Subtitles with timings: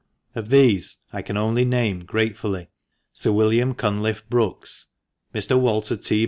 [0.33, 2.69] Of these I can only name gratefully,
[3.13, 4.87] Sir William Cunliffe Brookes,
[5.31, 5.59] Mr.
[5.59, 6.19] Walter T.